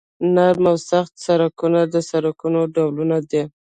نرم 0.35 0.65
او 0.71 0.77
سخت 0.89 1.13
سرکونه 1.25 1.79
د 1.93 1.95
سرکونو 2.09 2.59
ډولونه 2.75 3.17
دي 3.29 3.43